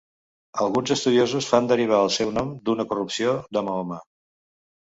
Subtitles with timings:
[0.63, 4.01] Alguns estudiosos fan derivar el seu nom d'una corrupció de Mahoma.